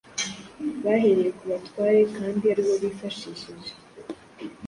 bahereye 0.83 1.29
ku 1.37 1.43
batware 1.49 2.01
kandi 2.17 2.43
ari 2.51 2.61
bo 2.67 2.75
bifashishije 2.83 3.71